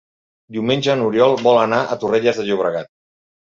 Diumenge 0.55 0.95
n'Oriol 1.01 1.37
vol 1.49 1.61
anar 1.65 1.83
a 1.97 2.01
Torrelles 2.05 2.43
de 2.43 2.49
Llobregat. 2.51 2.93